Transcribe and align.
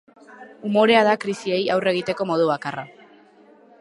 Umorea 0.69 1.03
da 1.07 1.13
krisiei 1.25 1.59
aurre 1.75 1.93
egiteko 1.97 2.27
modu 2.31 2.49
bakarra. 2.53 2.87